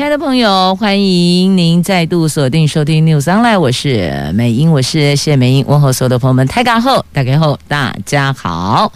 [0.00, 8.90] 亲爱的朋友，欢迎您再度锁定收听 News Online，我是美英，我是谢美英，问候所有的朋友们，大家好，大家好，大家好。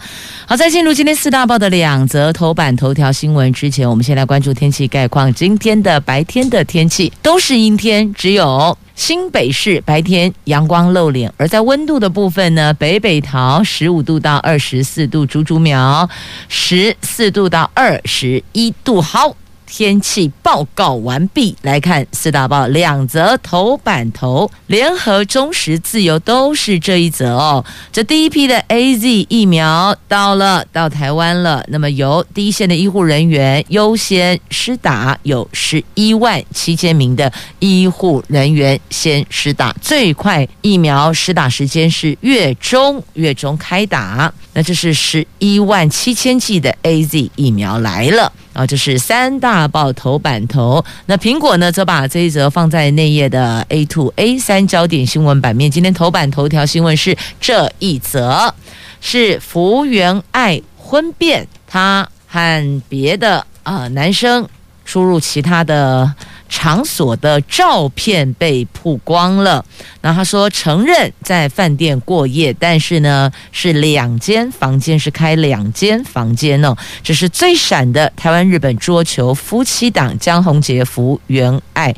[0.47, 5.31] 好，在进入今天四大报的两则头版头条新闻之前，我们先来关注天气概况。
[5.31, 11.31] 今天的白天的天气都是阴天，只有新北市白天阳光露脸。
[11.37, 16.09] 而在温度的部分呢，北北桃十五度到二十四度，竹竹苗
[16.49, 18.99] 十四度到二十一度。
[18.99, 19.35] 好。
[19.67, 27.63] 天气报告完毕，来看四大报两则头版头，联合、中时、自由都是这一则哦。
[27.91, 31.63] 这第一批的 AZ 疫苗到了，到台湾了。
[31.69, 44.33] 那么由第一线的医护人员优先施打，有十一万七千名的医护人员先施打，最快疫苗施打时间是月中，月中开打。
[44.53, 48.31] 那这是十一万七千剂的 AZ 疫苗来了。
[48.53, 50.83] 啊，这是三大大报头版头。
[51.05, 55.71] 那苹果呢，则把这一则放在内页的 A two A 三焦点新闻版面。
[55.71, 58.53] 今天头版头条新闻是这一则，
[58.99, 64.45] 是福原爱婚变，她和别的啊、男生
[64.83, 66.13] 出入其他的。
[66.47, 69.63] 场所的照片被曝光了。
[70.01, 76.75] 那他说承认在饭店过夜，但是呢是两间房间，是开两间房间哦。
[77.03, 81.93] 这是最闪的台湾日本桌球夫妻档江宏杰、福原爱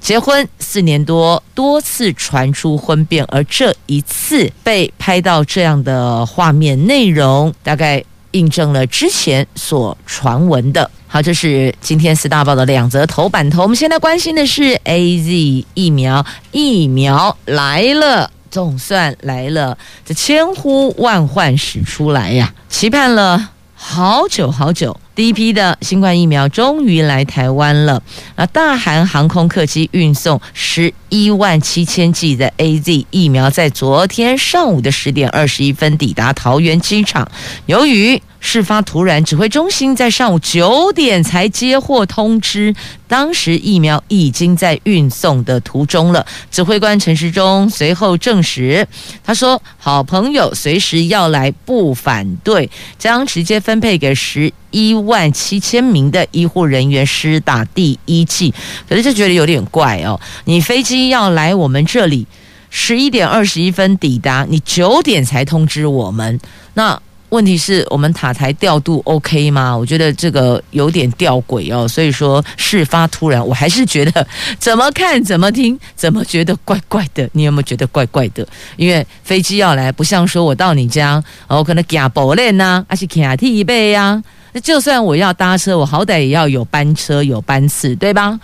[0.00, 10.90] 结婚四年多，多次传出婚变，而这一次被拍到这样的画面内容，大概印证了之前所传闻的。
[11.06, 13.62] 好，这是今天四大报的两则头版头。
[13.62, 24.98] 我们现在关心的是 AZ 疫苗，疫苗来了，总算来了，这千呼万唤始出来呀，期盼了好久好久。
[25.14, 28.02] 第一批的新冠疫苗终于来台湾了。
[28.36, 37.30] 啊，大韩航空客机运送十一万七千剂的 AZ 疫苗，在昨天上午的十点二十一分抵达桃园机场。
[37.66, 42.74] 由于事发突然，指挥中心在上午九点才接获通知，
[43.08, 46.24] 当时疫苗已经在运送的途中了。
[46.50, 48.86] 指挥官陈时中随后证实，
[49.24, 58.54] 他说：“好朋友随时要来，不反对，将直接分配给十一万七千名的医护人员施打第一剂。”
[58.88, 62.26] 可是就觉得有点怪哦，你飞机要来我们这里，
[62.68, 66.40] 十一点二十一分抵达，你九点才通知我们，
[66.74, 67.00] 那。
[67.30, 69.76] 问题是我们塔台调度 OK 吗？
[69.76, 71.86] 我觉得这个有点吊诡哦。
[71.86, 74.26] 所以说事发突然，我还是觉得
[74.58, 77.28] 怎么看怎么听怎么觉得怪怪的。
[77.34, 78.48] 你有没有觉得怪怪的？
[78.78, 84.22] 因为飞机要来，不像说我到你家，我可能加保练呐，还是卡替备呀。
[84.54, 88.40] 那就算我要搭车，我好歹也要有班车有班次，对吧？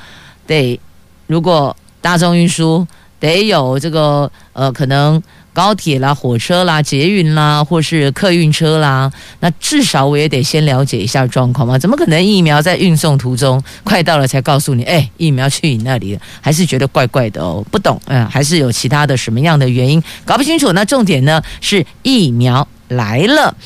[0.47, 0.79] 对，
[1.27, 2.87] 如果大众运输
[3.19, 5.23] 得有这个呃，可能。
[5.55, 11.79] 高铁啦、火车啦、捷运啦，或是客运车啦，那至少我也得先了解一下状况嘛。
[11.79, 14.83] 怎么可能疫苗在运送途中快到了才告诉你？
[14.83, 20.73] 哎，疫苗去你那里了，还是觉得怪怪的哦，不懂，嗯，还是有其他的什么样的原因搞不清楚。
[20.73, 23.57] 那重点呢是疫苗来了，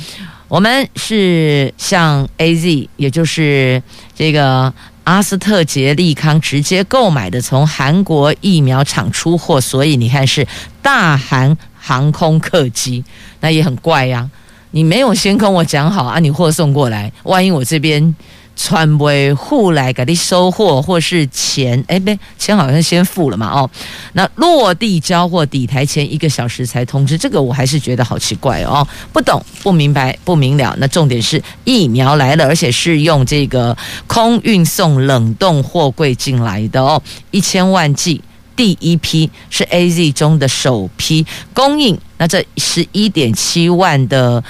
[0.49, 3.83] 我们是像 AZ，也就是
[4.15, 4.71] 这个。
[5.09, 10.47] 阿斯特杰利康直接购买的，从韩国疫苗厂出货，所以你看是
[10.83, 13.03] 大韩航空客机，
[13.41, 14.29] 那也很怪呀、
[14.73, 18.15] 你没有先跟我讲好啊，你货送过来，万一我这边。
[18.61, 23.71] 传媒户来给你收货，或是钱，哎，没钱好像先付了嘛，哦，
[24.15, 30.75] 那落地交货抵台前一个小时才通知，这个我还是觉得好奇怪哦，不懂、不明白、不明了。
[30.79, 33.77] 那重点是疫苗来了，而且是用这个
[34.09, 37.01] 空运送冷冻货柜进来的哦，
[37.31, 38.21] 一千万剂，
[38.57, 41.25] 第一批是 AZ 中的首批
[41.55, 44.43] 供应，那这十一点七万的。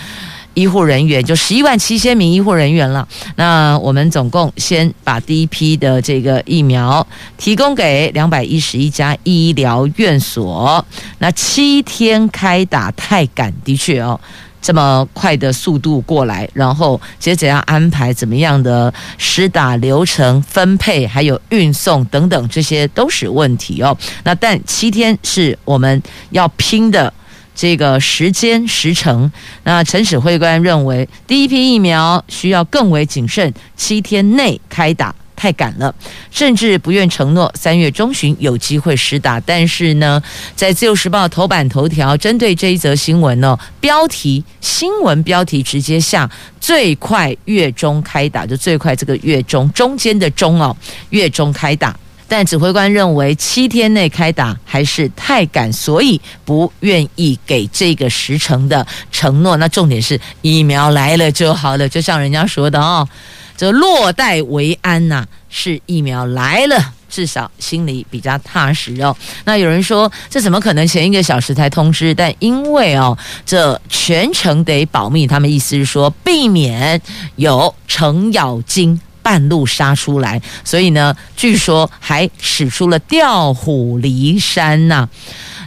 [0.59, 3.07] 医护人员就十一万七千名医护人员了。
[3.37, 7.07] 那我们总共先把第一批的这个疫苗
[7.37, 10.85] 提供给两百一十一家医疗院所。
[11.19, 14.19] 那七天开打太赶，的确哦，
[14.61, 23.97] 这么快的速度过来，然后接着要安排怎么样的施打流程分配，还有运送等等，这些都是问题哦。
[24.25, 27.15] 那但七天是我们要拼的。
[27.59, 29.31] 这个时间时程。
[29.65, 35.13] 那陈指挥官认为，第一批疫苗需要更为谨慎，七天内开打。
[35.41, 35.95] 太赶了，
[36.33, 39.39] 甚至不愿承诺三月中旬有机会实打。
[39.39, 40.21] 但是呢，
[40.57, 46.29] 在《自由时报》头版头条针对这一则新闻呢，标题新闻标题直接下
[46.61, 50.77] 最快月中开打，就最快这个月中中间的中哦，
[51.11, 51.97] 月中开打。
[52.29, 59.57] 但指挥官认为七天内开打还是太赶，所以不愿意给这个时程的承诺。
[59.57, 63.09] 那重点是疫苗来了就好了，就像人家说的哦。
[63.57, 69.17] 这落袋为安呐、是疫苗来了，至少心里比较踏实哦。
[69.45, 72.15] 那有人说，这怎么可能前一个小时才通知？
[72.15, 77.01] 但因为哦，这全程得保密，他们意思是说，避免
[77.35, 85.07] 有程咬金半路杀出来，所以呢，据说还使出了调虎离山呐、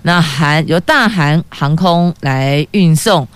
[0.02, 3.28] 那韩由大韩航空来运送。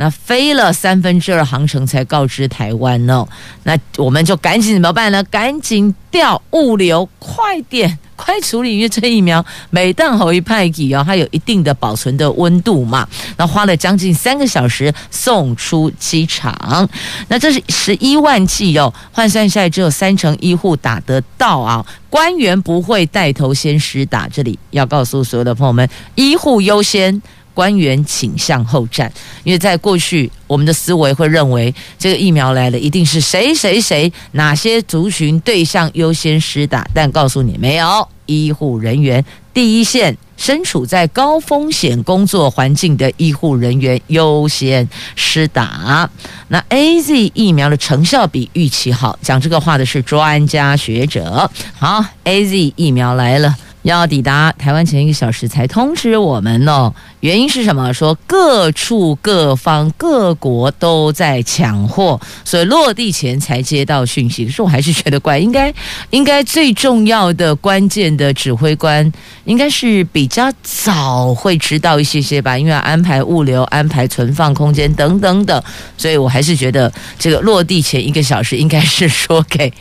[0.00, 3.28] 那飞了三分之二航程才告知台湾呢，
[3.64, 5.22] 那我们就赶紧怎么办呢？
[5.24, 13.06] 赶紧调物流，快点 快处理，因为这疫苗每当好一派给哦，它有一定的保存的温度嘛。
[13.36, 16.88] 那花了将近三个小时送出机场，
[17.28, 21.84] 那这是十一万剂哦，换算下来只有三成医护打得到啊。
[22.08, 27.20] 官员不会带头先施打，这里要告诉所有的朋友们，医护优先。
[27.60, 29.12] 官员请向后站，
[29.44, 36.88] 因为在过去，我们的思维会认为这个疫苗来了，一定是谁谁谁哪些族群对象优先施打。
[36.94, 39.22] 但告诉你，没有，医护人员
[39.52, 46.08] 第一线，身处在高风险工作环境的医护人员优先施打。
[46.48, 51.50] 那 AZ 疫苗的成效比预期好，讲这个话的是专家学者。
[51.78, 53.54] 好，AZ 疫苗来了。
[53.82, 57.92] 要抵达台湾前一个小时才通知我们哦，原因是什么？
[57.92, 64.44] 说各处各方各国都在抢货，所以落地前才接到讯息。
[64.44, 65.72] 可是我还是觉得怪，应该
[66.10, 69.10] 应该最重要的关键的指挥官
[69.44, 75.62] 应该是比较早会知道一些些吧，因为要安排物流、安排存放空间等等等，
[75.96, 79.72] 所以我还是觉得这个落地前一个小时应该是说给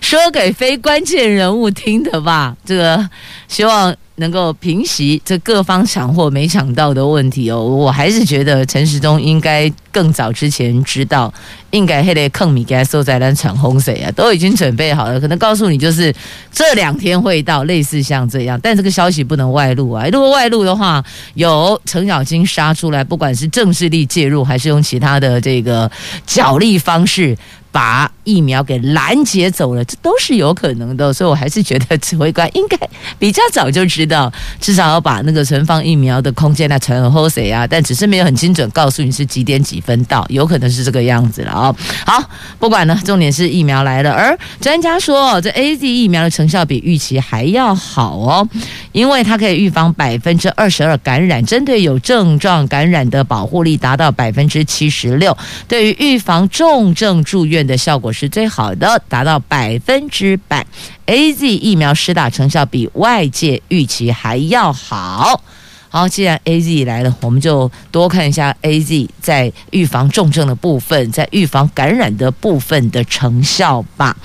[0.00, 3.08] 说给非关键人物听的吧，这个。
[3.48, 7.62] 希望能够平息这各方抢货没抢到的问题哦。
[7.62, 11.32] 我还是觉得陈时中应该更早之前知道，
[11.70, 15.20] 应该还得坑米给他收在那抢洪水啊，都已经准备好了。
[15.20, 16.14] 可能告诉你就是
[16.50, 18.58] 这两天会到，类似像这样。
[18.62, 21.04] 但这个消息不能外露啊， 如果外露的话，
[21.34, 25.90] 有程咬金杀出来，不管是政治力介入，还是用其他的这个
[26.26, 27.36] 角力方式。
[27.76, 32.78] 把疫苗给拦截走了，这都是有可能的，所以我还是觉得指挥官应该
[33.18, 37.66] 比较早就知道，至少要把那个存放疫苗的空间来存好谁啊？
[37.66, 41.76] 但只是没有很精准告诉你是几点几分到，有可能是这个样子了哦。
[42.06, 42.18] 好，
[42.58, 48.48] 不管了，重点是疫苗来了，而专家说这 AZ 疫苗的成效比预期还要好哦，
[48.96, 55.36] 因为它可以预防百分之二十二感染，针对有症状感染的保护力达到百分之七十六，
[55.68, 60.64] 对于预防重症住院的效果是最好的，达到百分之百。
[61.06, 65.42] AZ 疫苗施打成效比外界预期还要好。
[65.90, 74.16] 好，既然 AZ 来了，我们就多看一下 AZ 在预防重症的部分，在预防感染的部分的成效吧。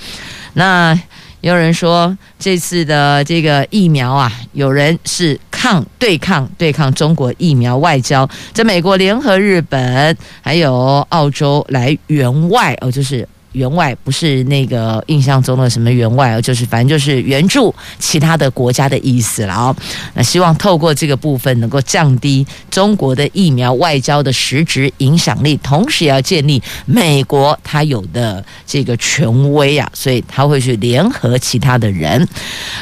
[0.54, 0.98] 那
[1.42, 13.28] 有人说这次的这个疫苗啊，有人是抗对抗对抗中国疫苗外交，在美国联合日本还有澳洲来援外哦，就是。
[13.52, 19.76] 援外不是那个印象中的什么援外，就是反正就是援助其他的国家的意思了哦。
[20.14, 32.26] 那希望透过这个部分能够降低中国的疫苗外交的实质影响力，同时也要建立美国它有的这个权威啊，所以他会去联合其他的人。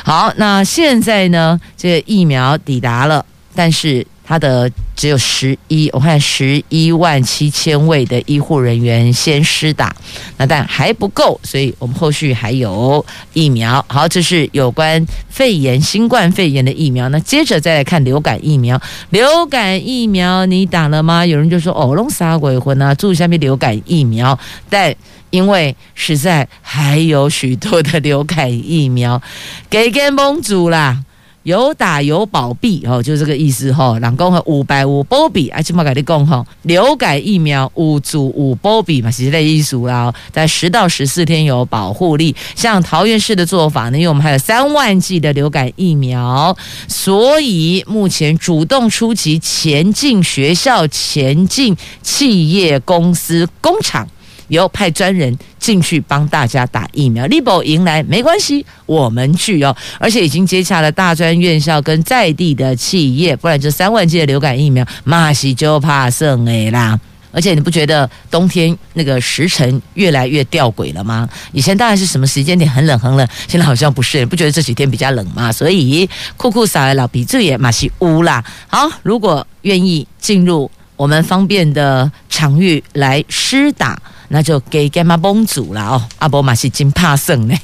[0.05, 3.25] 好，那现在呢，这个疫苗抵达了，
[3.55, 4.07] 但是。
[4.31, 9.93] 他的只有十一，我看十一万七千位的医护人员先施打，
[10.37, 13.85] 那但还不够，所以我们后续还有疫苗。
[13.89, 17.09] 好，这是有关肺炎、新冠肺炎的疫苗。
[17.09, 21.27] 那接着再来看流感疫苗，流感疫苗你打了吗？
[21.27, 22.95] 有人就说哦，弄啥鬼魂啊？
[22.95, 24.95] 注意下面流感疫苗，但
[25.31, 29.21] 因为实在还有许多的流感疫苗
[29.69, 31.03] 给跟蒙主啦。
[31.43, 33.99] 有打有保庇哦，就这个意思哈。
[33.99, 40.13] 两公和五百五保庇，而且嘛跟你讲哈，流感疫苗五组五保庇嘛，是这意思啦。
[40.31, 42.37] 在十到十四天有保护力。
[42.55, 46.57] 像桃园市的做法呢，因为我们还有三万剂的流感疫苗，
[46.87, 54.07] 所以目前主动出击，前进学校，前进企业、公司、工厂。
[54.51, 66.99] 有派专人进去帮大家打疫苗，力保迎来没关系，我们去哦，而且已经接洽了大专院校跟在地的企业，不然这三万剂的流感疫苗，马西就怕剩哎啦。
[67.33, 71.29] 而且你不觉得冬天那个时辰越来越吊诡了吗？
[71.53, 75.53] 以前当然是什么时间点很冷很冷，现在好像不是，你不觉得这几天比较冷吗？
[75.53, 78.45] 所以酷酷撒的老鼻子也马西乌啦。
[78.67, 83.97] 好，如果愿意进入我们方便的场域来施打。
[84.33, 87.55] 那就给干妈帮组了哦，阿伯马是真怕生呢。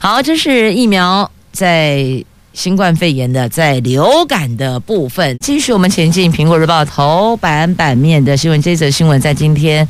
[0.00, 2.24] 好，这是疫苗在。
[2.54, 6.32] 新冠肺炎的在流感的部分，继续我们前进。
[6.32, 9.86] 苹果日报头版版面的新闻，这则新闻在今天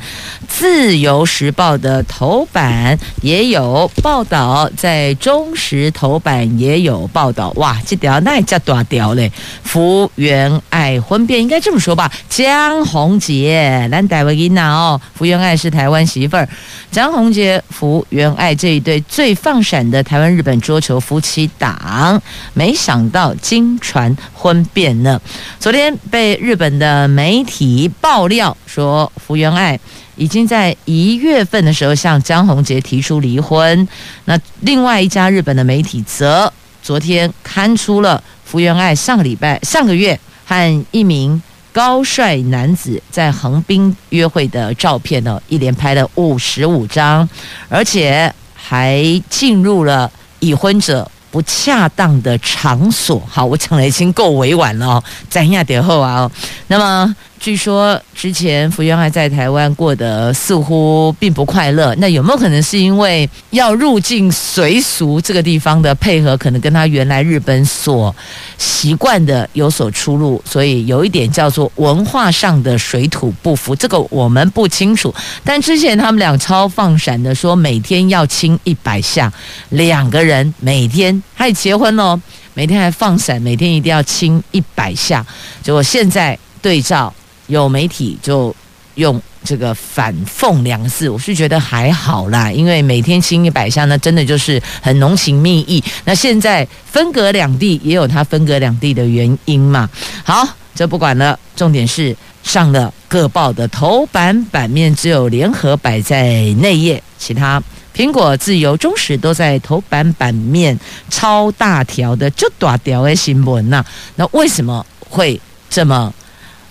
[0.47, 7.49] 自由时报的头版也有报道，在中时头版也有报道。
[7.55, 9.31] 哇，这条那也叫大条嘞！
[9.63, 12.11] 福原爱婚变，应该这么说吧？
[12.29, 16.47] 江宏杰，咱台湾囡娜哦，福原爱是台湾媳妇儿，
[16.91, 22.21] 江宏杰、福原爱这一对最放闪的台湾日本桌球夫妻档。
[22.59, 25.17] 没想到惊传婚变呢！
[25.61, 29.79] 昨天被日本的媒体爆料说，福原爱
[30.17, 33.87] 已经在一月份的时候向江宏杰提出离婚。
[34.25, 36.51] 那另外一家日本的媒体则
[36.83, 47.29] 昨天刊出了福原爱上个礼拜、上个月和一名高帅男子在横滨约会的照片呢，一连拍了五十五张，
[47.69, 50.11] 而且还进入了
[50.41, 51.09] 已婚者。
[51.31, 56.29] 不恰当的场所，好，我讲的已经够委婉了哦，咱亚点后啊，
[56.67, 57.15] 那么。
[57.39, 68.13] 据说之前福原爱在台湾过得似乎并不快乐，那有没有可能是因为要入境随俗这个地方的配合，可能跟他原来日本所
[68.57, 75.13] 习惯的有所出入，所以有一点叫做文化上的水土不服，这个我们不清楚。
[75.41, 79.31] 但之前他们俩超放闪的说，每天要亲一百下，
[79.69, 82.21] 两个人每天还结婚哦，
[82.53, 85.25] 每天还放闪，每天一定要亲一百下，
[85.63, 87.13] 结果现在对照。
[87.49, 88.55] 有媒体就
[88.95, 95.83] 用这个反讽两个字，我是觉得还好啦，因为每天亲一百下，那真的就是很浓情蜜意。
[96.05, 99.89] 那现在分隔两地，也有它分隔两地的原因嘛。
[100.23, 107.61] 好，这不管了，重点是上了各报的头版版面，只有联合摆在内页，其他
[107.95, 110.77] 苹果、自由、中时都在头版版面
[111.09, 113.83] 超大条的就大条的新闻呐。
[114.15, 115.39] 那为什么会
[115.69, 116.13] 这么？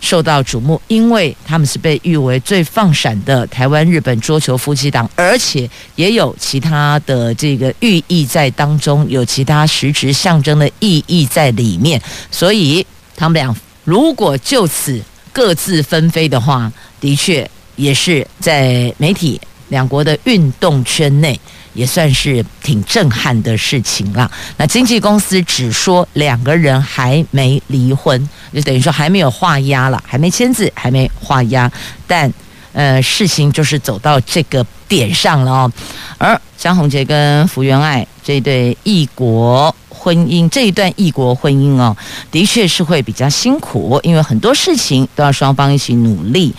[0.00, 12.00] 受到瞩目，因为他们是被誉为最放闪的台湾日本桌球夫妻档，而且也有其他的这个寓意在当中，有其他实质象征的意义在里面。
[12.30, 12.86] 所以
[13.16, 15.00] 他们俩如果就此
[15.32, 21.38] 各自纷飞的话，的确也是在媒体两国的运动圈内。
[21.74, 24.30] 也算是挺震撼的事情了。
[24.56, 31.70] 那经纪公司只说两个人还没离婚，就等于说还没有画押了，还没签字，还没画押。
[32.06, 32.32] 但
[32.72, 35.72] 呃，事情就是走到这个点上了哦。
[36.18, 41.96] 而江宏杰跟福原爱这对异国婚姻，这一段异国婚姻哦，
[42.30, 46.54] 的确是会比较辛苦，因为很多事情都要双方一起努力。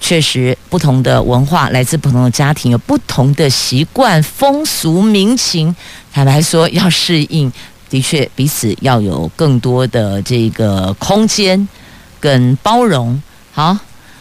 [0.00, 5.74] 确实，不同的文化，来自不同的家庭，有不同的习惯、风俗民情。
[6.12, 7.52] 坦白说，要适应，
[7.88, 11.68] 的确彼此要有更多的这个空间
[12.18, 13.22] 跟包容。
[13.52, 13.76] 好，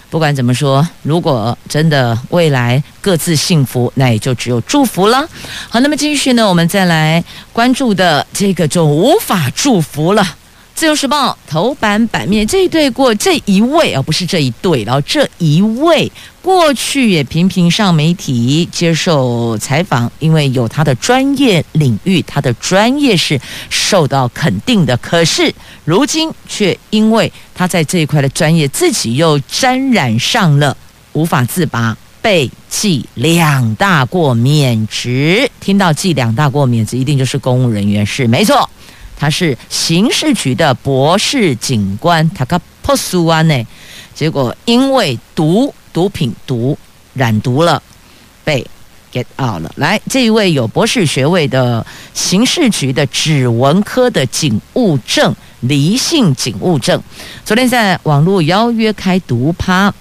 [0.10, 5.28] 不管怎么说，如果真的未来各自幸福，那也就只有祝福了。
[5.70, 10.36] 好，那么继续呢，我们再来关注的这个就无法祝福了。
[10.80, 16.10] 自由时报头版版面，这一对过这一位哦，不是这一对，然后这一位
[16.42, 23.38] 过去也频频上媒体接受采访，因为有他的专业领域，他的专业是
[23.70, 24.96] 受到肯定的。
[24.96, 30.78] 可是如今却因为他在这一块的专业，自己又沾染上了，
[31.12, 35.52] 无法自拔，被记两大过免职。
[35.60, 38.70] 听到记两大过免职，一定就是公务人员，是没错。
[39.20, 43.68] 他是刑事局的博士警官，他个破苏安呢？
[44.16, 46.78] 结果因为毒毒品毒
[47.14, 47.84] 染毒了，
[48.44, 48.66] 被
[49.12, 49.72] get out 了。
[49.76, 57.02] 来，这一位有博士学位的刑事局的指纹科的警务证离性警务证，
[57.44, 59.94] 昨天在网络邀约开毒趴，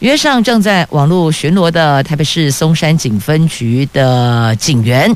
[0.00, 5.12] 约上正在网络巡逻的台北市松山警分局的警员。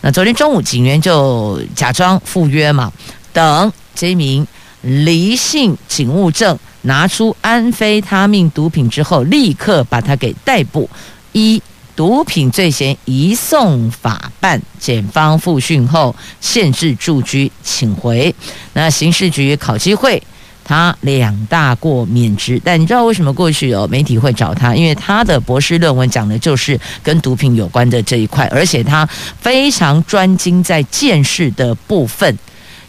[0.00, 2.92] 那昨天中午，警员就假装赴约嘛，
[3.32, 4.44] 等这名
[4.82, 10.90] 离性警务证拿出安非他命毒品之后，立刻把他给逮捕。
[11.30, 11.62] 一
[11.94, 18.34] 毒品罪嫌移送法办，检方复讯后限制住居，请回。
[18.72, 20.20] 那刑事局考机会
[20.64, 24.74] 他两大过免职，但你知道为什么过去有媒体会找他？
[24.74, 29.06] 因为他的博士论文讲的就是跟毒品有关的这一块，而且他
[29.38, 32.38] 非常专精在见识的部分，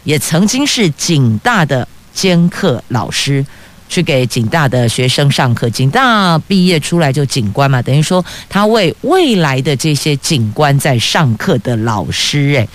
[0.04, 3.44] 也曾经是警大的兼课老师。
[3.88, 12.66] 去给警大的学生上课，警大毕业出来就警官嘛，等于说他为未来的这些警官在上课的老师，哎，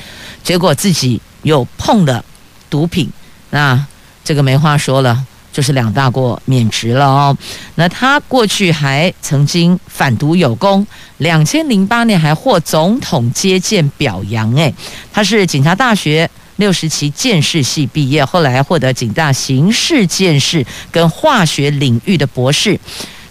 [0.42, 2.24] 结果自己又碰了
[2.70, 3.10] 毒品，
[3.50, 3.86] 那
[4.32, 5.22] 这个没话说了，
[5.52, 7.38] 就是两大过免职了哦。
[7.76, 14.74] 那他过去还曾经反毒有功，两千零八年还获总统接见表扬，哎，
[15.12, 16.30] 他是警察大学。
[16.56, 22.80] 六十期鉴识系毕业，后来获得警大刑事鉴识跟化学领域的博士，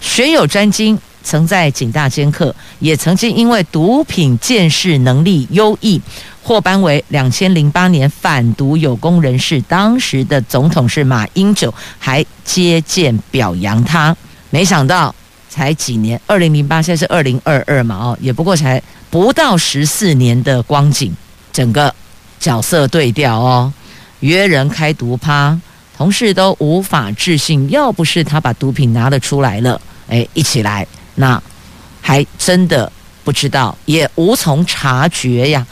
[0.02, 5.98] 学有专精，曾在警大兼课，也曾经因为毒品鉴识能力优异，
[6.50, 9.62] 获颁为两千零八年反毒有功人士。
[9.68, 14.16] 当时的总统是马英九，还接见表扬他。
[14.50, 15.14] 没想到
[15.48, 21.14] 才几年，二零零八现在是二零二二嘛，哦，也不过才不到十四年的光景，
[21.52, 21.94] 整个。
[22.40, 23.72] 角色对调哦，
[24.18, 25.56] 约人开毒趴，
[25.96, 27.70] 同事都无法置信。
[27.70, 31.40] 要不是他把毒品拿了出来了，哎，一起来，那
[32.00, 32.90] 还真的
[33.22, 35.64] 不知道，也无从察觉呀。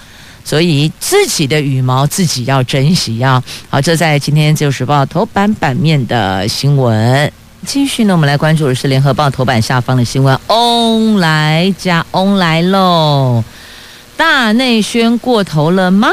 [0.48, 3.42] 所以自己的羽毛自己要珍惜啊。
[3.68, 7.30] 好，这在今天《自由时报》头版版面的新闻。
[7.66, 10.40] 继续呢，我们来关注的是《联合报》头版下方的新闻。
[10.46, 13.44] 翁来加翁来喽，
[14.16, 16.08] 大内宣过头了吗？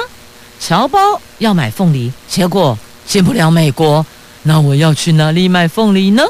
[0.59, 0.99] 侨胞
[1.37, 2.77] 要买凤梨，结果
[3.07, 4.05] 进不了美国，
[4.43, 6.23] 那我要去哪里买凤梨呢？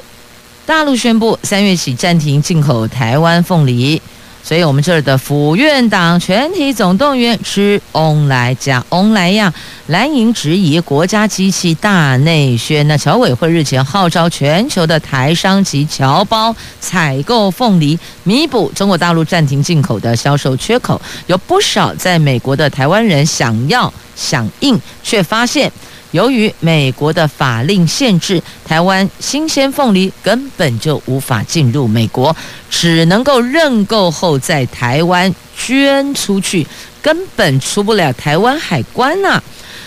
[0.68, 4.00] 大陆宣布三月起暂停进口台湾凤梨，
[4.46, 9.52] 所以我们这儿的府院党全体总动员吃翁来加翁来呀！
[9.88, 21.00] 蓝营质疑国家机器大内宣，那侨委会日前号召全球的台商及侨胞采购凤梨，弥补中国大陆暂停进口的销售缺口。
[21.28, 23.94] 有不少在美国的台湾人想要。
[24.16, 25.70] 响应，却发现
[26.12, 32.34] 由于美国的法令限制，台湾新鲜凤梨根本就无法进入美国，
[32.70, 36.66] 只能够认购后在台湾捐出去，
[37.02, 39.44] 根本出不了台湾海关呐、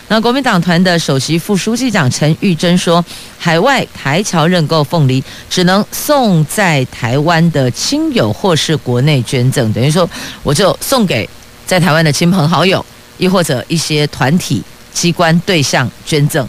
[0.08, 3.04] 那国民党团的首席副书记长陈玉珍说，
[3.38, 10.08] 海外台侨认购凤梨只能送在台湾的亲友或是国内捐赠，等于说
[10.42, 11.28] 我就送给
[11.66, 12.84] 在台湾的亲朋好友。
[13.18, 16.48] 亦或者一些团体、机关对象捐赠，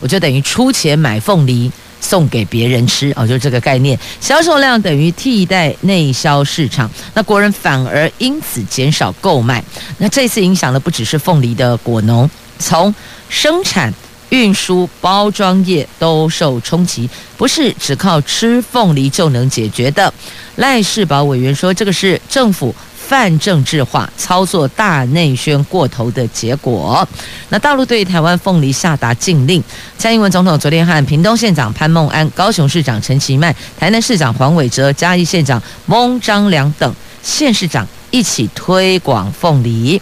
[0.00, 3.98] 我就等于出钱买凤梨送给别人吃哦，就是这个概念。
[4.20, 9.64] 销售量等于替代内销市场，那国人反而因此减少购买。
[9.96, 12.28] 那这次影响的不只是凤梨的果农，
[12.60, 12.94] 从
[13.28, 13.92] 生产、
[14.28, 20.14] 运输、包装业都受冲击，不是只靠吃凤梨就能解决的。
[20.54, 22.72] 赖士宝委员说，这个是政府。
[23.10, 27.04] 泛政治化操作大内宣过头的结果。
[27.48, 29.60] 那大陆对台湾凤梨下达禁令，
[29.98, 40.00] 蔡英文总统昨天和屏东县长潘孟安、高雄市长陈其迈、台南市长黄伟哲、嘉义县长翁章梁等县市长一起推广凤梨。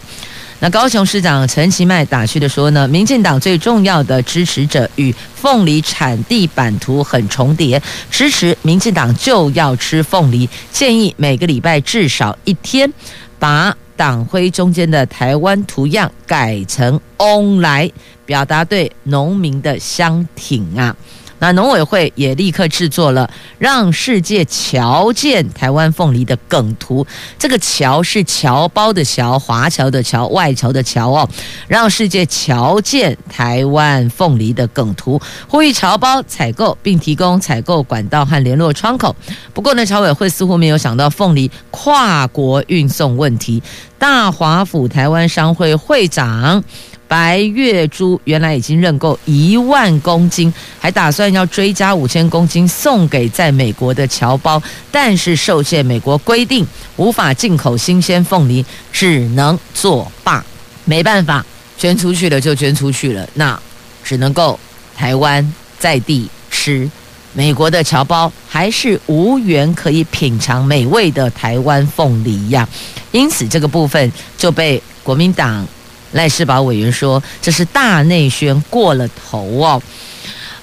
[0.61, 12.91] 那高雄市长陈其迈打趣的说呢，民进党最重要的支持者与凤梨产地版图很重叠，支持民进党就要吃凤梨，建议每个礼拜至少一天
[13.39, 17.89] 把党徽中间的台湾图样改成翁来，
[18.25, 20.93] 表达对农民的相挺啊。
[21.39, 27.05] 那农委会也立刻制作了让世界瞧见台湾凤梨的梗图，
[27.37, 31.27] 这个“侨”是侨胞的“侨”，华侨的“侨”，外侨的“侨”哦，
[31.67, 39.15] 让世界瞧见台湾凤梨的梗图，呼吁侨胞采购，并提供采购管道和联络窗口。
[39.53, 43.61] 不过呢，侨委会似乎没有想到凤梨跨国运送问题。
[43.97, 46.63] 大华府台湾商会会长。
[47.09, 56.63] 白月珠原来已经认购一万公斤，还打算要追加五千公斤送给在美国的侨胞，但是受限美国规定，
[56.97, 60.45] 无法进口新鲜凤梨，只能作罢。
[60.85, 61.43] 没办法，
[61.79, 63.59] 捐出去了就捐出去了，那
[64.03, 64.59] 只能够
[64.95, 66.87] 台湾在地吃。
[67.33, 72.69] 美国的侨胞还是无缘可以品尝美味的台湾凤梨呀，
[73.11, 75.67] 因此这个部分就被国民党。
[76.11, 79.81] 赖世宝委员说：“这是大内宣过了头哦。”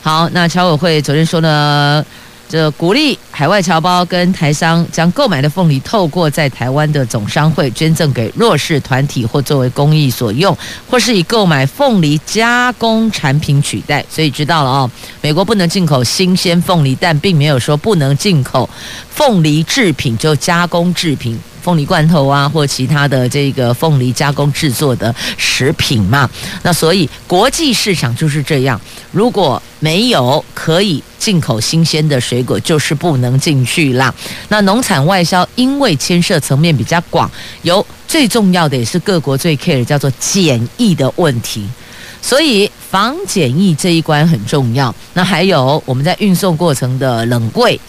[0.03, 2.05] 好，那侨委会昨天说呢，
[2.49, 10.57] 这鼓励海外侨胞跟台商将购买的凤梨透过在台湾的总商会捐赠给弱势团体或作为公益所用，
[10.89, 14.05] 或是以购买凤梨加工产品取代。
[14.09, 18.71] 所以知道了哦，美国不能进口新鲜凤梨，但并没有说不能进口
[19.11, 21.37] 凤梨制品，就加工制品。
[21.67, 26.31] 凤梨罐头啊，或其他的这个凤梨加工制作的食品嘛，
[26.63, 28.81] 那所以国际市场就是这样。
[29.11, 34.15] 如果没有可以进口新鲜的水果，就是不能进去啦。
[34.49, 37.29] 那农产外销因为牵涉层面比较广，
[37.63, 41.67] 有最重要的也是各国最 care 叫做检疫的问题，
[42.23, 44.95] 所以防检疫这一关很重要。
[45.15, 47.81] 那还有我们在运送过程的冷柜、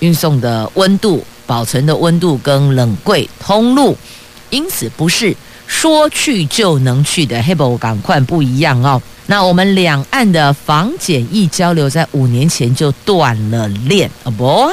[0.00, 1.24] 运送的温度。
[1.50, 3.98] 保存的温度跟冷柜通路，
[4.50, 5.36] 因此不是
[5.66, 7.42] 说去就能去的。
[7.42, 9.02] 黑宝赶快不一样哦。
[9.26, 14.70] 那我们两岸的防检疫交流在五年前就断了链啊不？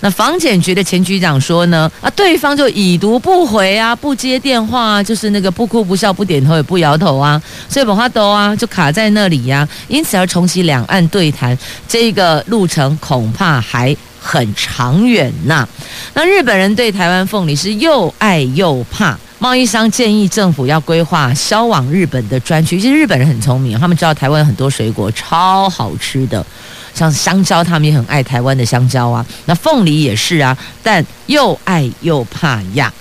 [0.00, 9.68] 那防检局的前局长说呢，啊，对方就已读不回啊，不接电话啊，就是那个不哭不笑不点头也不摇头啊，所以本话都啊就卡在那里呀、啊。
[9.86, 13.96] 因此而重启两岸对谈，这个路程恐怕还。
[14.30, 15.66] 很长远呐、
[16.12, 19.18] 那日本人对台湾凤梨是又爱又怕。
[19.38, 22.78] 贸易商建议政府要规划销往日本的专区。
[22.78, 26.44] 其实日本人很聪明，他们知道台湾很多水果超好吃的，
[26.92, 29.24] 像香蕉，他们也很爱台湾的香蕉啊。
[29.46, 32.92] 那凤梨也是啊，但又爱又怕呀。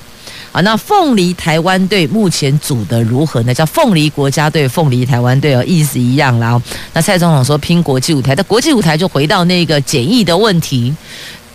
[0.57, 3.53] 啊，那凤梨台湾队目前组的如何呢？
[3.53, 6.59] 叫凤梨国家队、凤梨台湾队哦，意思一样啦。
[6.93, 10.91] 那蔡总统说拼国际舞台，但国际舞台就回到那个检疫的问题、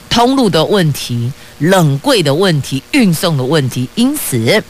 [0.08, 3.88] 通路的问题、冷柜的问题、运送的问题。
[3.96, 4.62] 因此，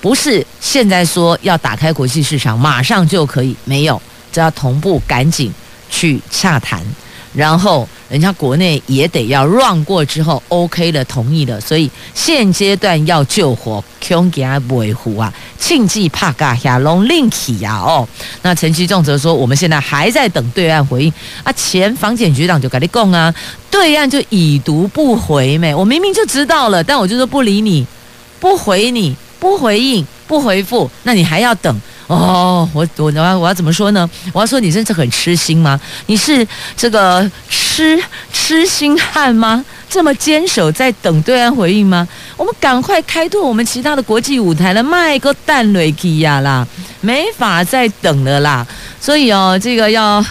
[0.00, 5.52] 不是现在说要打开国际市场，马上就可以，没有，这要同步赶紧
[5.88, 6.84] 去洽谈。
[7.32, 18.06] 然后人家国内也得要让过之后 OK 了，同意了，所以现阶段要救火，穷给他维护啊，庆忌帕嘎下龙令起呀哦。
[18.42, 21.50] 那陈其仲则说，我们现在还在等对岸回应啊。
[21.52, 23.34] 前防检局长就跟你讲啊，
[23.70, 27.86] 对岸就已读不回没，我明明就知道了，但我就说不理你，
[28.38, 31.80] 不回你，不回应，不回复，那你还要等。
[32.12, 34.08] 哦，我我我要我要怎么说呢？
[34.34, 35.80] 我要说你真是很痴心吗？
[36.06, 36.46] 你是
[36.76, 37.98] 这个痴
[38.30, 39.64] 痴心汉吗？
[39.88, 42.06] 这么坚守在等对岸回应吗？
[42.36, 46.66] 我们赶快开拓我们其他的国际舞台了，卖个蛋雷基亚啦，
[47.00, 48.66] 没法再等了啦。
[49.00, 50.22] 所以哦，这个要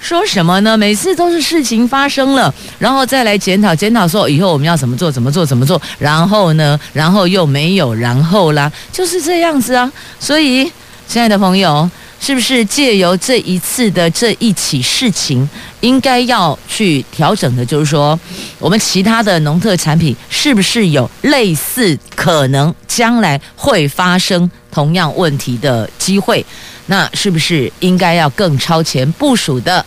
[0.00, 0.76] 说什么呢？
[0.76, 9.90] 每次都是事情发生了，然后再来检讨检讨，说以后我们要怎么做怎么做怎么做，然后呢，然后又没有然后啦，就是这样子啊。
[10.20, 10.70] 所以。
[11.06, 11.88] 亲爱的朋友，
[12.18, 15.48] 是不是借由这一次的这一起事情，
[15.80, 17.64] 应该要去调整的？
[17.64, 18.18] 就是说，
[18.58, 26.44] 我们其他的农特产品是不是有类似可能将来会发生同样问题的机会？
[26.86, 29.84] 那是不是应该要更超前部署的，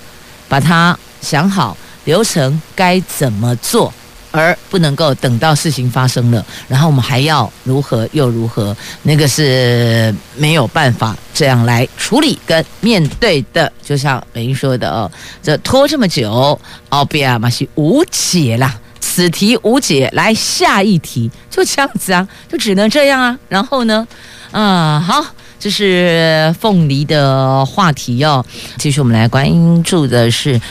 [0.48, 1.76] 把它想好
[2.06, 3.94] 流程该怎么做？
[4.38, 8.76] 而不能够等到事情发生了，然后我们还要如何又如何？
[9.04, 13.72] 那个是没有办法这样来处理跟面对的。
[13.84, 15.10] 就像美英说的哦，
[15.42, 23.38] 这拖这么久，奥比亚嘛是无解啦，此题无解，来下一题，就这样子啊，就只能这样啊。
[23.50, 24.08] 然后呢，
[24.52, 25.26] 啊好。
[25.60, 28.46] 这是凤梨的话题哦。
[28.78, 30.62] 继续，我们来关注的是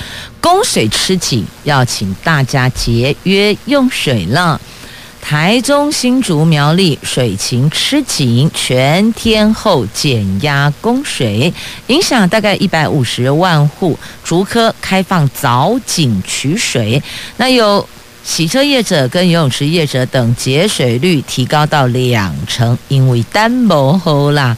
[0.40, 4.60] 供水吃紧，要请大家节约用水了。
[5.20, 11.52] 台中、新竹、苗栗水情吃紧，全天候减压供水，
[11.88, 13.98] 影响大概一百五十万户。
[14.22, 17.02] 竹科开放早井取水，
[17.38, 17.88] 那有
[18.26, 24.56] 洗车业者跟游泳池业者等节水率提高到两成，因为单薄厚啦。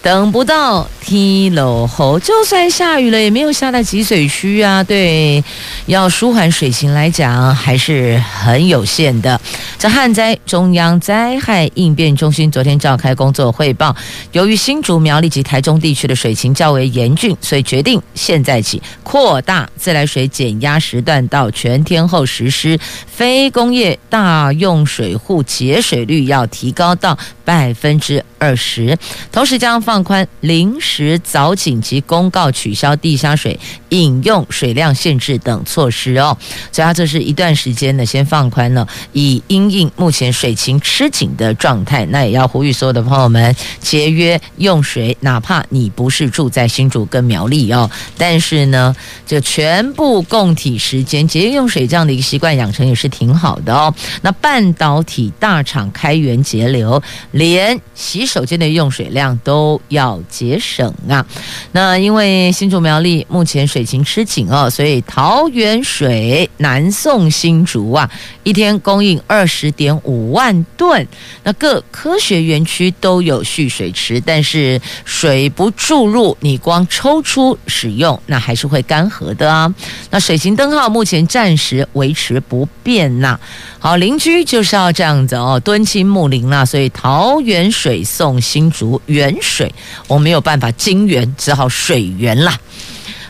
[0.00, 4.82] 等不到天落雨，就算下雨了，也没有下到积水区啊。
[4.82, 5.42] 对，
[5.86, 9.38] 要舒缓水情来讲，还是很有限的。
[9.78, 13.94] 这旱灾中央灾害应变中心昨天召开工作汇报，
[14.32, 28.96] 由于新竹苗栗及台中地区的水情较为严峻，所以决定现在起扩大自来水减压时段到全天候实施，非工业大用水户节水率要提高到百分之二十，
[29.32, 33.58] 同时将放宽临时早警及公告取消地下水
[33.90, 36.36] 饮用水量限制等措施哦。
[36.72, 42.06] 所以它这是一段时间呢，先放宽了，以因应目前水情吃紧的状态。
[42.06, 48.94] 那也要呼吁所有的朋友们节约用水，哪怕你不是住在新竹跟苗栗哦，但是呢，
[49.26, 53.92] 就全部供体时间，节约用水这样的一个习惯养成也是挺好的哦。
[54.22, 61.24] 那半导体大厂开源节流，连洗手间的用水量都要节省啊。
[61.72, 68.10] 那因为新竹苗栗目前水水情吃紧哦，所以桃园水南送新竹啊，
[68.42, 71.06] 一天供应二十点五万吨。
[71.44, 79.72] 那各科学园区都有蓄水池，但是水不注入，你光抽出使用，那还是会干涸的啊。
[80.10, 83.38] 那水情灯号目前暂时维持不变呐、
[83.78, 86.64] 好，邻居就是要这样子哦，敦亲睦邻啦。
[86.64, 89.72] 所以桃园水送新竹原水，
[90.08, 92.58] 我没有办法金源，只好水源啦。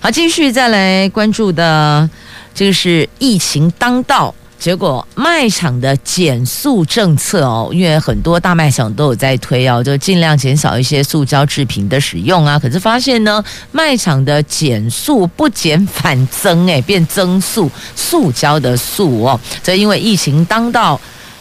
[0.00, 2.08] 好，继续再来关注的，
[2.54, 12.56] 这个是疫情当道，结果卖场的减速政策哦，因为很多大卖场都有在推哦，就尽量减少一些塑胶制品的使用啊。
[12.56, 19.40] 可是发现呢，卖场的减速不减反增，诶，变增速，塑胶的塑哦。
[19.64, 20.98] 这因为疫情当道，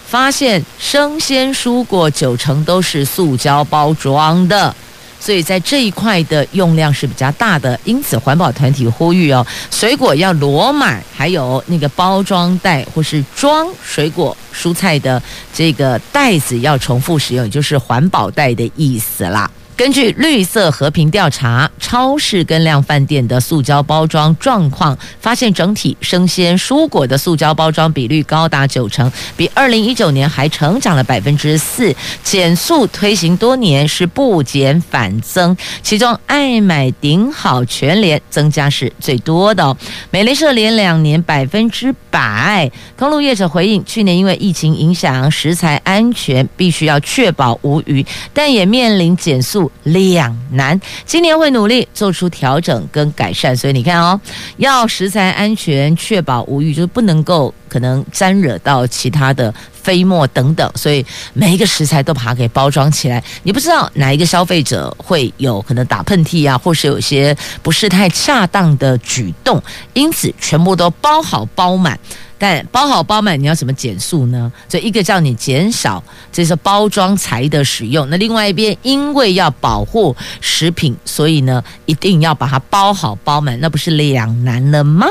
[0.07, 4.75] 发现生鲜蔬果九成都是塑胶包装的。
[5.19, 15.21] 所以在这一块的用量是比较大的，因此环保团体呼吁哦，水果要裸买，还有那个包装袋或是装水果蔬菜的
[15.53, 19.49] 这个袋子要重复使用，也就是环保袋的意思啦。
[19.77, 31.95] 根据绿色和平调查，超市跟量饭店的塑胶包装状况，发现整体生鲜蔬果的塑胶包装比率高达九成，比二零一九年还成长了百分之四。
[32.23, 39.77] 减速推行多年是不减反增，其中爱买顶好全联增加是最多的，
[40.09, 42.71] 美联社连两年百分之百。
[42.97, 54.19] 通路业者回应，去年因为疫情影响食材安全，必须要确保无虞，但也面临减速两难，今年会努力做出调整跟改善，所以你看哦，
[54.57, 69.61] 要食材安全，确保无虞，就是不能够可能沾惹到其他的飞沫等等，所以每一个食材都把它给包装起来，你不知道哪一个消费者会有可能打喷嚏啊，或是有些不是太恰当的举动，
[69.93, 71.97] 因此全部都包好包满。
[72.37, 74.51] 但包好包满，你要怎么减速呢？
[74.69, 85.07] 所以一个叫你减少这是包装材的使用，那另外一边因为要保护食品，所以呢一定要把它包好包满，那不是两难了吗？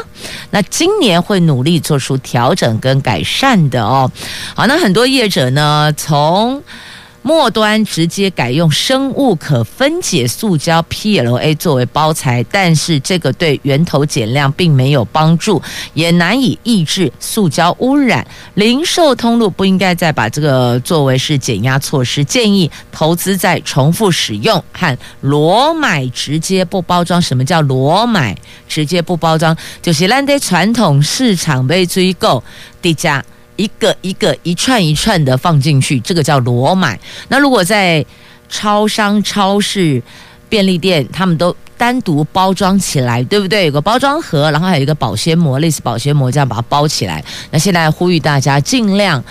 [0.51, 4.11] 那今年会努力做出调整跟改善的哦。
[4.55, 6.63] 好，那很多业者呢从。
[7.27, 15.61] 末端直接改用生物可分解塑胶 PLA 作为包材，但是这个对源头减量并没有帮助，
[15.93, 18.25] 也难以抑制塑胶污染。
[18.55, 27.21] 零售通路不应该再把这个作为是减压措施，建议投资在重复使用和裸买直接不包装。
[27.21, 28.37] 什么叫裸买
[28.69, 29.57] 直接不包装？
[29.83, 32.41] 就是咱在传统市场被追购
[32.81, 33.25] 低价。
[33.57, 36.99] 一个一个一串一串的放进去，这个叫裸买。
[37.29, 38.05] 那如果在
[38.49, 40.03] 超商、超市、
[40.49, 43.67] 便利店，他们都单独包装起来，对不对？
[43.67, 47.25] 有个包装盒，然后还有一个保鲜膜，类似保鲜膜这样把它包起来。
[47.51, 49.23] 那现在呼吁大家尽量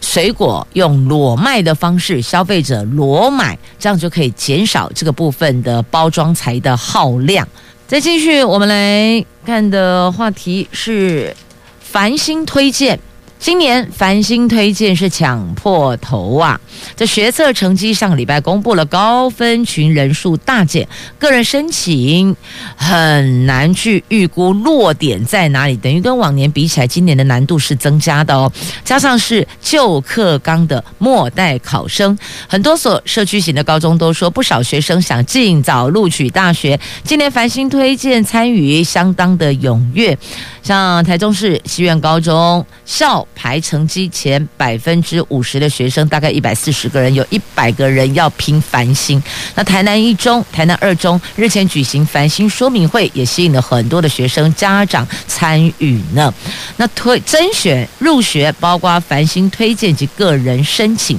[0.00, 7.46] 水果用裸卖的方式，消费者裸买，这样就可以减少这个部分的包装材的耗量。
[7.86, 11.34] 再继续，我们来看的话题是
[11.80, 12.98] 繁星推荐。
[13.38, 16.60] 今年繁星推荐是抢破头啊！
[16.96, 20.86] 这学测成绩上个礼拜公布了，高分群人数大减，
[21.18, 22.34] 个人申请
[22.76, 28.50] 很难去预估落点在哪里，等于跟往年比起来，今年的难度是增加的哦。
[28.84, 36.78] 加上是旧课纲的末代考生，很多所社区型的高中都说，不少学生想尽早录取大学。
[37.04, 40.18] 今年繁星推荐参与相当的踊跃。
[40.62, 49.22] 像台中市西苑高中校排成绩前百分之五十的学生，大概一百四十个人，有一百个人要拼繁星。
[49.54, 56.32] 那台南一中、台南二中日前举行繁星说明会，也吸引了很多的学生家长参与呢。
[56.76, 61.18] 那推甄选入学，包括繁星推荐及个人申请。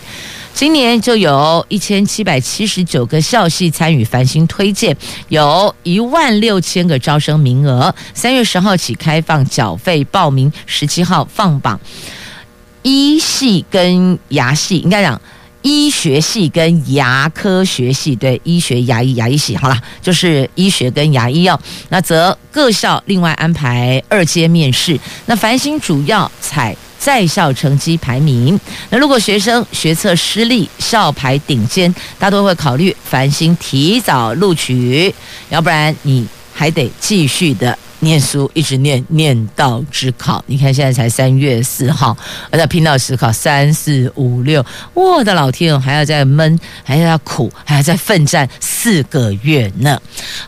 [0.60, 4.94] 今年就有一千七百七十九个校系参与繁星推荐，
[5.30, 7.96] 有一万六千个招生名额。
[8.14, 11.80] 三月十号起开放缴费报名，十七号放榜。
[12.82, 15.22] 医系跟牙系，应该讲
[15.62, 21.58] 医学系跟牙科学系，对，医学牙医牙医系，好了，就是医学跟牙医哦。
[21.88, 25.00] 那则各校另外安排二阶面试。
[25.26, 26.76] 那繁星主要采。
[27.00, 28.60] 在校成绩排名，
[28.90, 35.16] 那如果学生学测失利，校排顶尖，大多会考虑繁星提早录取，
[35.50, 40.44] 要不然你还得继续的念书，一直念念到指考。
[40.46, 42.16] 你看现在才三月四号，
[42.52, 50.00] 而在拼到指考三四五六，我的老天，还要再闷，还要苦，还要再奋战四个月呢。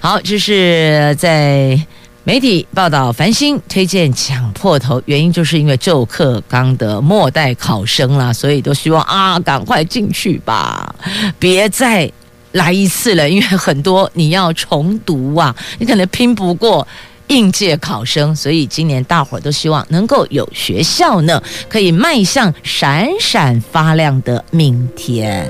[0.02, 1.80] 好，这是在。
[2.24, 10.94] 媒体报道，繁星推荐抢破头，原因就是因为旧课纲的末代考生啦，所以都希望啊，赶快进去吧，
[11.40, 12.10] 别再
[12.52, 16.88] 来一次了，因为很多你要重读啊，你可能拼不过。
[17.32, 25.50] 应届考生，所以今年大伙儿都希望能够有学校呢，可以迈向闪闪发亮的明天。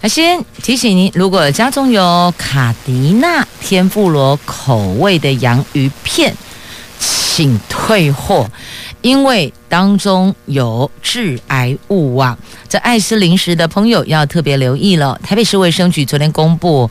[0.00, 6.34] 那先提醒您，如果家中有卡迪娜天妇罗口味的洋芋片，
[6.98, 8.50] 请退货，
[9.02, 12.38] 因为当中有致癌物啊！
[12.70, 15.20] 这爱吃零食的朋友要特别留意了。
[15.22, 16.90] 台北市卫生局昨天公布。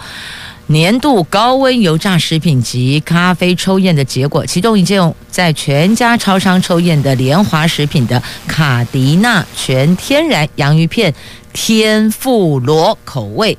[0.70, 11.14] 年度高温油炸食品及咖啡抽验的结果，其中一件在全家超商抽验的联华食品的卡迪娜全天然洋芋片
[11.54, 13.58] 天妇罗口味，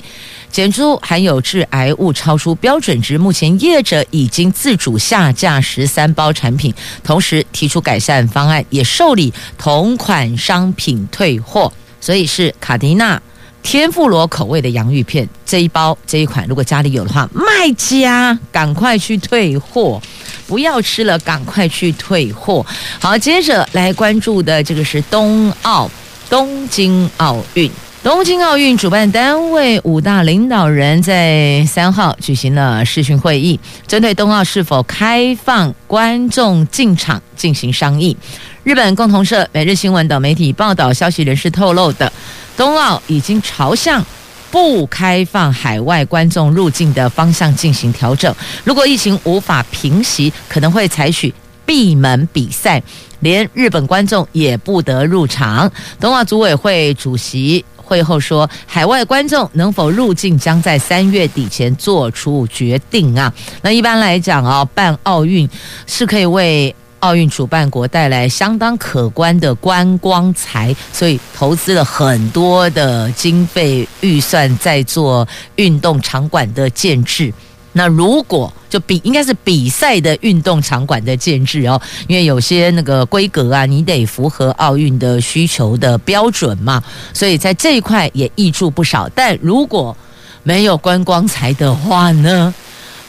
[0.50, 3.16] 检出含有致癌物，超出标准值。
[3.16, 11.72] 目前业者已经自主下架十三包产品，同时提出改善方案，也受理同款商品退货。
[12.02, 13.20] 所以是卡迪娜。
[13.68, 20.00] 天妇罗口味的洋芋片这一包这一款，如果家里有的话，卖家赶快去退货，
[20.46, 22.64] 不要吃了，赶快去退货。
[22.98, 25.90] 好，接着来关注的这个是冬奥，
[26.30, 27.70] 东京奥运。
[28.02, 38.16] 东京奥运主办单位五大领导人在三号举行了视讯会议，针对冬奥是否开放观众进场进行商议。
[38.64, 42.10] 日本共同社、每日新闻等媒体报道，消息人士透露的。
[42.58, 44.04] 冬奥已经朝向
[44.50, 48.34] 不开放海外观众入境的方向进行调整。
[48.64, 51.32] 如果疫情无法平息，可能会采取
[51.64, 52.82] 闭门比赛，
[53.20, 55.70] 连日本观众也不得入场。
[56.00, 63.32] 冬奥组委会主席会后说，海外观众能否入境将在三月底前做出决定啊。
[63.62, 65.48] 那一般来讲啊，办奥运
[65.86, 66.74] 是可以为。
[67.00, 77.32] 奥运主办国带来相当可观的观光财，所以投资了很多的经费预算在做运动场馆的建制。
[77.72, 86.82] 那如果就比应该是比赛的运动场馆的建制哦，因为有些那个规格啊，你得符合奥运的需求的标准嘛，
[87.12, 89.08] 所以在这一块也挹注不少。
[89.14, 89.96] 但如果
[90.42, 92.52] 没有观光财的话呢？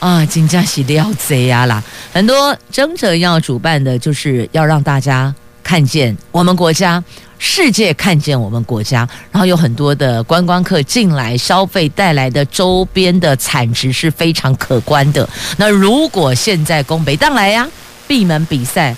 [0.00, 1.82] 啊，金家喜料贼呀啦！
[2.10, 5.32] 很多争着要主办的，就是要让大家
[5.62, 7.04] 看见我们国家，
[7.38, 15.28] 世界看见我们国家，然后有很多的观光客进来消费，带来的周边的产值是非常可观的。
[15.58, 17.68] 那如果现在公北当来呀，
[18.08, 18.96] 闭门比赛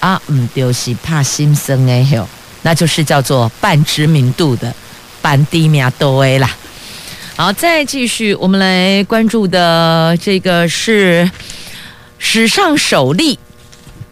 [0.00, 2.28] 啊，嗯，就是怕心生哎哟，
[2.60, 4.74] 那就是叫做半知名度的
[5.22, 6.54] 半低名多诶啦。
[7.34, 11.28] 好，再继续，我们来关注的这个是
[12.18, 13.38] 史上首例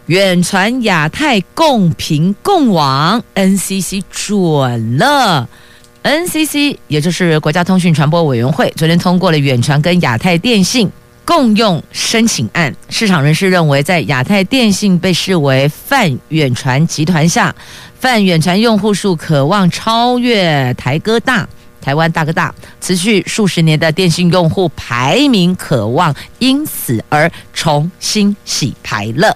[0.07, 5.47] 远传亚太共频共网，NCC 准了。
[6.03, 10.89] NCC 也就是国家通讯传播委员会，昨天通过了远传跟亚太电信
[11.23, 12.75] 共用申请案。
[12.89, 17.55] 市场人士认为，在亚太电信被视为泛远传集团下，
[17.99, 21.47] 泛远传用户数可望超越台哥大。
[21.81, 29.35] 台湾大哥大持续数十年的电信用户排名，渴望因此而重新洗牌了。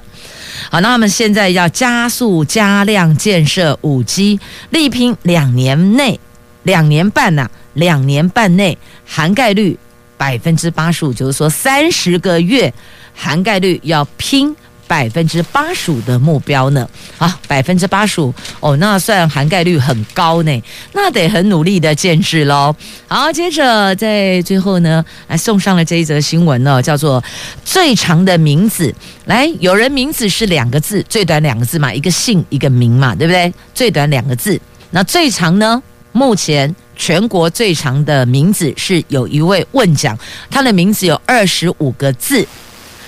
[0.72, 6.20] 好，那我们现在要加速加量建设五 G，力拼两年内、
[6.64, 9.78] 两年半呐、两年半内涵盖率
[10.16, 12.74] 百分之八十五，就是说三十个月
[13.14, 14.56] 涵盖率要拼
[14.88, 16.88] 百分之八十五的目标呢。
[17.18, 22.76] 啊，百分之八十五哦，那算涵盖率很高呢，那得很努力的建制喽。
[23.08, 27.24] 好，接着在最后呢，来送上了这一则新闻呢，叫做
[27.64, 28.94] 最长的名字。
[29.26, 33.54] 来，有人名字是两个字，最短两个字嘛，一个姓一个名嘛，对不对？
[33.74, 34.60] 最短两个字，
[34.92, 35.82] 那最长呢？
[36.12, 40.18] 目前全国最长的名字是有一位问讲，
[40.50, 42.48] 他的名字有二十五个字，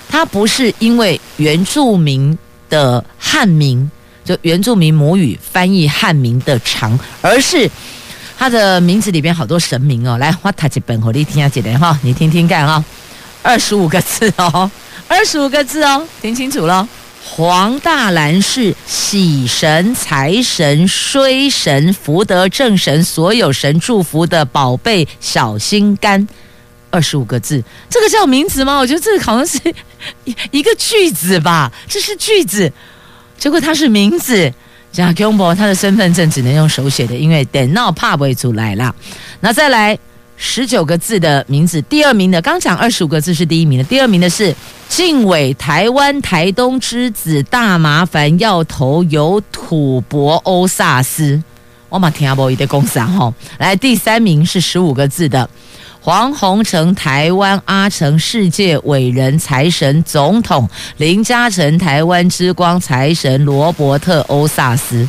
[0.10, 2.38] 他不是因为原住民
[2.70, 3.90] 的汉名，
[4.24, 7.70] 就原住民母语翻译汉名的长，而是
[8.38, 10.18] 他的名字里边好多神明哦。
[10.18, 12.84] 来，我读一本给你听下，姐姐哈，你听听看啊，
[13.42, 14.70] 二十五个字哦，
[15.08, 16.88] 二十五个字哦，听清楚了。
[17.30, 26.26] 黄大兰是喜神、财神、衰神、福德正神，所有神祝福的宝贝小心肝，
[26.90, 28.78] 二十五个字，这个叫名字吗？
[28.78, 29.60] 我觉得这个好像是
[30.52, 32.72] 一个句子吧，这是句子，
[33.38, 34.54] 结果它是名字。
[34.92, 38.96] 贾公博他的身份证只能用手写的，因为电脑拍不出来了。
[39.40, 39.98] 那再来。
[40.40, 44.56] 十九个字的名字，第二名的刚讲二十五个字是第一名的，第二名的是
[44.88, 51.42] 晋伟台湾台东之子，大麻烦要投有土博欧萨斯，
[51.90, 55.50] 我嘛听阿伯伊的公司啊吼，来第三名是十五个字的
[56.08, 65.06] 黄宏成台湾阿成世界伟人财神总统林嘉诚台湾之光财神罗伯特欧萨斯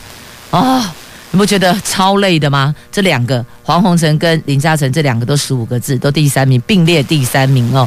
[0.51, 0.83] 哦。
[1.31, 2.75] 你不觉得超累的吗？
[2.91, 7.87] 这两个黄宏成跟林嘉诚这两个都十五个字，都第三名，并列第三名哦，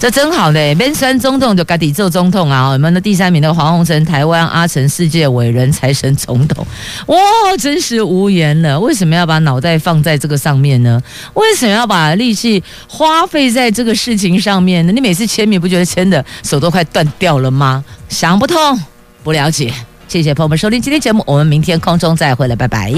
[0.00, 0.74] 这真好嘞！
[0.74, 2.70] 边山总统就该底做总统啊！
[2.70, 6.66] 我们的第三名的黄宏成，台湾阿成，世界伟人财神总统，
[7.06, 7.16] 哇，
[7.56, 8.80] 真是无言了。
[8.80, 11.00] 为什么要把脑袋放在这个上面呢？
[11.34, 14.92] 为什么要把力气花费在这个事情上面呢？
[14.92, 17.84] 你每次签名不觉得签的手都快断掉了吗？
[18.08, 18.80] 想不通，
[19.22, 19.72] 不了解。
[20.12, 22.92] 谢谢朋友们收听今天节目，我们明天空中再会了，拜拜。